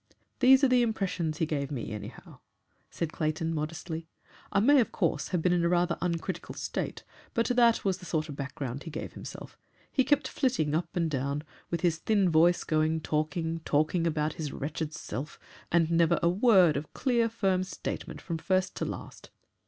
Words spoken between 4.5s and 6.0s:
"I may, of course, have been in a rather